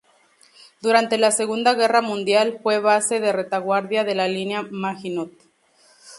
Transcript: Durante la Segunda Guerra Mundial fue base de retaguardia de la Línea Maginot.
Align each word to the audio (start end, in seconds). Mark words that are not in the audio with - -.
Durante 0.81 1.19
la 1.19 1.29
Segunda 1.29 1.75
Guerra 1.75 2.01
Mundial 2.01 2.59
fue 2.63 2.79
base 2.79 3.19
de 3.19 3.31
retaguardia 3.33 4.03
de 4.03 4.15
la 4.15 4.27
Línea 4.27 4.63
Maginot. 4.71 5.29